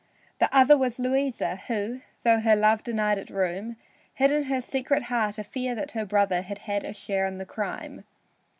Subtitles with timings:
[0.39, 3.75] The other was Louisa, who, though her love denied it room,
[4.15, 7.37] hid in her secret heart a fear that her brother had had a share in
[7.37, 8.03] the crime.